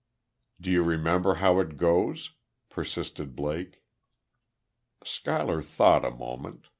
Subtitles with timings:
[0.59, 2.31] "Do you remember how it goes?"
[2.71, 3.83] persisted Blake.
[5.03, 6.69] Schuyler thought a moment.